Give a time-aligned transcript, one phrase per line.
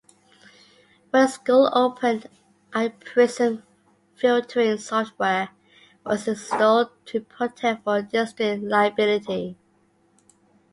[1.11, 2.27] When the school opened,
[2.71, 3.61] iPrism
[4.15, 5.49] filtering software
[6.03, 9.57] was installed to protect for district liability.